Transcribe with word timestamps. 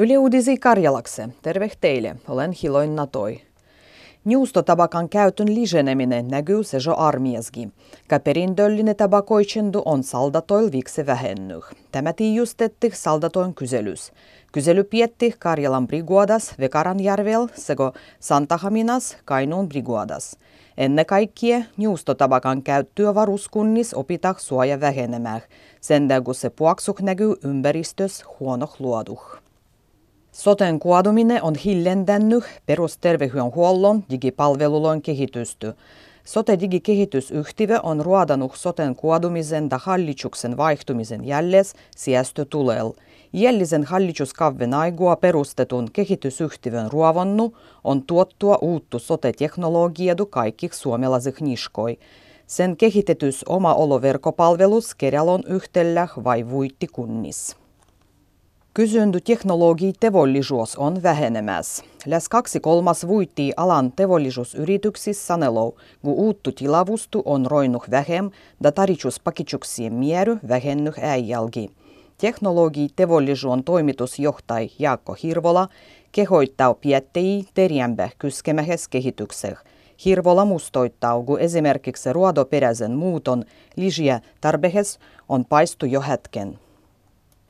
Yle 0.00 0.18
Uudisi 0.18 0.56
Karjalakse. 0.56 1.28
Terve 1.42 1.70
teille. 1.80 2.16
Olen 2.28 2.52
Hiloin 2.52 2.96
Natoi. 2.96 3.40
Juustotabakan 4.26 5.08
käytön 5.08 5.54
lisäneminen 5.54 6.28
näkyy 6.28 6.64
se 6.64 6.78
jo 6.86 6.94
armiaskin. 6.96 7.72
Perintöllinen 8.24 8.96
tabakoitsendu 8.96 9.82
on 9.84 10.02
saldatoil 10.02 10.72
vikse 10.72 11.06
vähennyt. 11.06 11.64
Tämä 11.92 12.12
tiijustetti 12.12 12.90
saldatoin 12.94 13.54
kyselys. 13.54 14.12
Kysely 14.52 14.84
pietti 14.84 15.34
Karjalan 15.38 15.86
briguadas 15.86 16.54
Vekaranjärvel 16.58 17.48
sekä 17.54 17.92
Santahaminas 18.20 19.16
Kainuun 19.24 19.68
briguadas. 19.68 20.36
Ennen 20.76 21.06
kaikkea 21.06 21.62
juustotabakan 21.78 22.62
käyttöä 22.62 23.14
varuskunnis 23.14 23.94
opitah 23.94 24.38
suoja 24.38 24.80
vähenemään, 24.80 25.40
sen 25.80 26.08
kun 26.24 26.34
se 26.34 26.50
puaksuk 26.50 27.00
näkyy 27.00 27.34
ympäristössä 27.44 28.24
huono 28.40 28.68
luoduh. 28.78 29.38
Soten 30.38 30.78
kuaduminen 30.78 31.42
on 31.42 31.54
hillentänyt 31.54 32.44
perusterveydenhuollon 32.66 34.04
digipalveluloin 34.10 35.02
kehitystä. 35.02 35.74
Sote-digikehitysyhtiö 36.24 37.80
on 37.82 38.00
ruodannut 38.00 38.52
soten 38.54 38.96
kuadumisen 38.96 39.68
ja 39.70 39.78
hallituksen 39.78 40.56
vaihtumisen 40.56 41.24
jälles 41.24 41.74
sijästö 41.96 42.44
tulel. 42.44 42.92
Jällisen 43.32 43.84
hallituskavven 43.84 44.74
aigua 44.74 45.16
perustetun 45.16 45.88
kehitysyhtiön 45.92 46.90
ruovonnu 46.90 47.56
on 47.84 48.02
tuottua 48.02 48.58
uuttu 48.60 48.98
sote-teknologiadu 48.98 50.26
kaikiksi 50.26 50.80
suomalaisih 50.80 51.34
niskoi. 51.40 51.98
Sen 52.46 52.76
kehitetys 52.76 53.44
oma 53.48 53.74
oloverkopalvelus 53.74 54.94
Kerjalon 54.94 55.42
yhtellä 55.46 56.08
vai 56.24 56.50
vuitti 56.50 56.86
kunnis. 56.86 57.56
Kysynty 58.74 59.20
teknologi 59.20 59.92
tevollisuus 60.00 60.76
on 60.76 61.02
vähenemässä. 61.02 61.84
Läs 62.06 62.28
kaksi 62.28 62.60
kolmas 62.60 63.06
vuitti 63.06 63.52
alan 63.56 63.92
tevollisuusyrityksissä 63.96 65.26
sanelou, 65.26 65.78
kun 66.02 66.14
uuttu 66.14 66.52
tilavustu 66.52 67.22
on 67.24 67.46
roinnut 67.46 67.90
vähem, 67.90 68.30
da 68.62 68.72
tarjouspakitsuksien 68.72 69.92
miery 69.92 70.38
vähennyt 70.48 70.94
äijälgi. 71.00 71.70
Teknologi 72.18 72.88
tevollisuuden 72.96 73.64
toimitusjohtaja 73.64 74.68
Jaakko 74.78 75.16
Hirvola 75.22 75.68
kehoittaa 76.12 76.74
piettei 76.74 77.44
terjämpä 77.54 78.08
kyskemähes 78.18 78.88
kehityksessä. 78.88 79.56
Hirvola 80.04 80.44
mustoittaa, 80.44 81.22
kun 81.22 81.40
esimerkiksi 81.40 82.12
ruodoperäisen 82.12 82.92
muuton 82.92 83.44
lisiä 83.76 84.20
tarbehes 84.40 84.98
on 85.28 85.44
paistu 85.44 85.86
jo 85.86 86.00
hetken. 86.00 86.58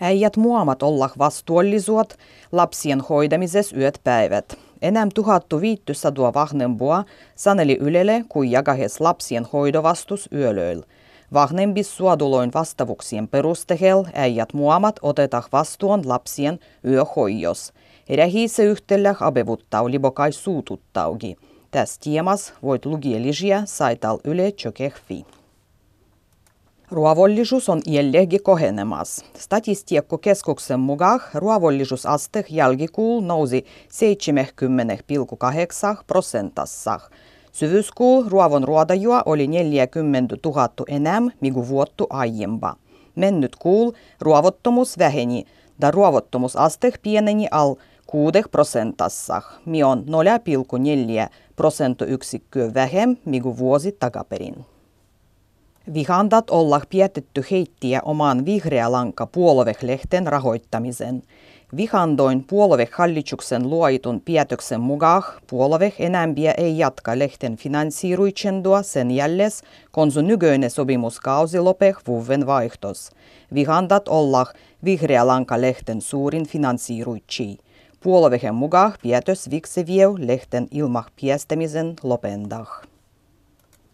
Äijät 0.00 0.36
muamat 0.36 0.82
olla 0.82 1.10
vastuollisuot 1.18 2.14
lapsien 2.52 3.00
hoidamisessa 3.00 3.76
yöt 3.76 4.00
päivät. 4.04 4.58
Enää 4.82 5.06
tuhattu 5.14 5.60
viittysadua 5.60 6.34
vahvempua 6.34 7.04
saneli 7.34 7.78
ylele 7.80 8.24
kuin 8.28 8.50
jagahes 8.50 9.00
lapsien 9.00 9.44
hoidovastus 9.52 10.28
yölöil. 10.32 10.82
Vahnembis 11.32 11.96
suoduloin 11.96 12.50
vastavuuksien 12.54 13.28
perustehel 13.28 14.04
äijät 14.12 14.52
muamat 14.52 14.96
otetah 15.02 15.48
vastuun 15.52 16.02
lapsien 16.08 16.58
yöhoijos. 16.84 17.72
Erähiissä 18.08 18.62
yhtellä 18.62 19.14
abevuttau 19.20 19.90
libokai 19.90 20.32
suututtaugi. 20.32 21.36
Tästä 21.70 22.04
tiemas 22.04 22.52
voit 22.62 22.86
lugia 22.86 23.22
lisiä 23.22 23.62
saital 23.64 24.18
yle. 24.24 24.52
Ruovollisuus 26.94 27.68
on 27.68 27.80
jälleenkin 27.86 28.42
kohenemas. 28.42 29.24
Statistiikkokeskuksen 29.38 30.80
mukaan 30.80 31.20
ruovollisuusaste 31.34 32.44
jälkikuul 32.50 33.20
nousi 33.20 33.64
70,8 35.96 36.04
prosentassa. 36.06 37.00
Syvyyskuul 37.52 38.24
ruovon 38.28 38.64
ruodajua 38.64 39.22
oli 39.26 39.46
40 39.46 40.36
000 40.44 40.68
enemmän 40.88 41.32
migu 41.40 41.68
vuottu 41.68 42.06
aiempa. 42.10 42.76
Mennyt 43.16 43.56
kuul 43.56 43.92
ruovottomuus 44.20 44.98
väheni, 44.98 45.44
da 45.80 45.90
ruovottomuusaste 45.90 46.92
pieneni 47.02 47.48
al 47.50 47.74
6 48.06 48.42
prosentassa, 48.50 49.42
mi 49.66 49.82
on 49.82 50.04
0,4 50.08 51.28
prosenttiyksikköä 51.56 52.74
vähem 52.74 53.16
migu 53.24 53.58
vuosi 53.58 53.92
takaperin. 53.92 54.73
Vihandat 55.92 56.50
olla 56.50 56.80
pietetty 56.90 57.44
heittiä 57.50 58.00
omaan 58.04 58.44
vihreä 58.44 58.92
lanka 58.92 59.26
puoluehlehten 59.26 60.26
rahoittamisen. 60.26 61.22
Vihandoin 61.76 62.44
puoluehallituksen 62.44 63.70
luoitun 63.70 64.20
pietoksen 64.20 64.80
mukaan 64.80 65.22
puolue 65.46 65.92
enämpiä 65.98 66.52
ei 66.56 66.78
jatka 66.78 67.18
lehten 67.18 67.56
finanssiiruitsendua 67.56 68.82
sen 68.82 69.10
jälles, 69.10 69.62
kun 69.92 70.10
sun 70.10 70.26
nykyinen 70.26 70.70
sopimuskausi 70.70 71.60
lopeh 71.60 71.96
vuoden 72.06 72.46
vaihtos. 72.46 73.10
Vihandat 73.54 74.08
olla 74.08 74.46
vihreä 74.84 75.26
lanka 75.26 75.60
lehten 75.60 76.00
suurin 76.00 76.46
finanssiiruitsi. 76.46 77.58
Puolueen 78.02 78.54
mukaan 78.54 78.92
pietös 79.02 79.50
viksevieu 79.50 80.16
lehten 80.18 80.66
ilmah 80.70 81.06
piestämisen 81.20 81.94
lopendah. 82.02 82.93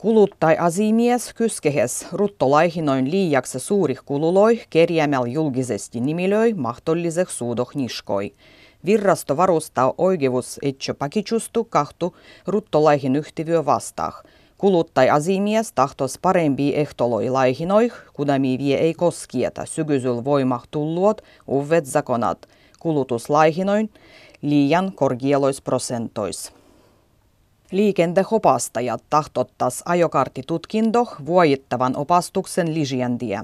Kuluttai 0.00 0.56
asimies 0.58 1.34
kyskehes 1.34 2.06
ruttolaihinoin 2.12 3.10
liiaksi 3.10 3.60
suurih 3.60 3.98
kululoi 4.04 4.60
kerjäämäl 4.70 5.26
julkisesti 5.26 6.00
nimilöi 6.00 6.54
mahdolliseh 6.54 7.28
suudoh 7.28 7.70
niskoi. 7.74 8.32
Virrasto 8.84 9.36
varustaa 9.36 9.94
oikeus 9.98 10.58
etsö 10.62 10.94
pakitsustu 10.94 11.64
kahtu 11.64 12.16
ruttolaihin 12.46 13.16
yhtivyö 13.16 13.64
vastaah. 13.64 14.22
Kuluttai 14.58 15.10
asimies 15.10 15.72
tahtos 15.72 16.18
parempi 16.22 16.76
ehtoloi 16.76 17.30
laihinoih, 17.30 17.92
kudami 18.12 18.58
vie 18.58 18.76
ei 18.76 18.94
koskieta 18.94 19.66
sygysyl 19.66 20.24
voimah 20.24 20.62
tulluot 20.70 21.22
uvet 21.48 21.86
zakonat. 21.86 22.48
Kulutuslaihinoin 22.78 23.90
liian 24.42 24.92
korgielois 24.92 25.62
prosentois. 25.62 26.59
Liikenteopastajat 27.70 29.02
tahtottas 29.10 29.82
ajokarttitutkinto 29.86 31.06
vuojittavan 31.26 31.96
opastuksen 31.96 32.74
lisientie. 32.74 33.40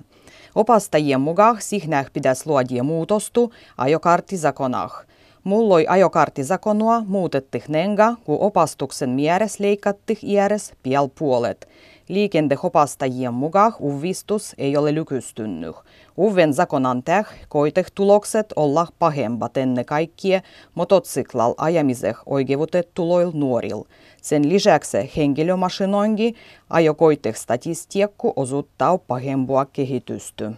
Opastajien 0.55 1.21
mukaan 1.21 1.57
sihnäh 1.59 2.07
pitäisi 2.13 2.43
luodia 2.47 2.83
muutostu 2.83 3.53
ajokarttizakonah. 3.79 5.05
Mulloi 5.45 5.87
ajokarttizakonua 5.89 7.03
muutettih 7.07 7.69
nenga, 7.69 8.15
kun 8.25 8.39
opastuksen 8.41 9.11
mieres 9.11 9.61
leikattih 9.61 10.25
iäres 10.25 10.73
pial 10.83 11.09
puolet. 11.19 11.69
Liikenteopastajien 12.09 13.35
mukaan 13.35 13.73
uvistus 13.81 14.55
ei 14.59 14.77
ole 14.77 14.95
lykystynnyt. 14.95 15.77
Uven 16.19 16.55
zakonan 16.55 17.03
täh 17.03 17.27
koiteh 17.49 17.87
tulokset 17.95 18.53
olla 18.57 18.87
pahembat 18.99 19.57
ennen 19.57 19.85
kaikkia 19.85 20.41
mototsiklal 20.75 21.55
ajamiseh 21.59 22.17
oikeutettuloil 22.27 23.31
nuoril. 23.35 23.83
Sen 24.27 24.49
lisäksi 24.49 25.11
henkilömasinointi 25.17 26.35
ajokoiteh 26.71 27.35
statistiikku 27.37 28.33
osoittaa 28.37 28.99
pahempua 28.99 29.65
kehitystä. 29.65 30.53